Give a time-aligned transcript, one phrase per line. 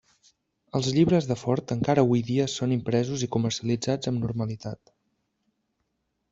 [0.77, 4.93] Els llibres de Fort encara hui dia són impresos i comercialitzats amb normalitat.